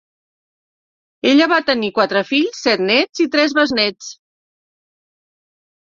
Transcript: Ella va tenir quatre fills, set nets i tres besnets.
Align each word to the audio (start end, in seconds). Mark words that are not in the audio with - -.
Ella 1.31 1.47
va 1.51 1.59
tenir 1.67 1.91
quatre 1.99 2.25
fills, 2.31 2.63
set 2.69 2.83
nets 2.89 3.23
i 3.27 3.31
tres 3.37 3.57
besnets. 3.61 4.11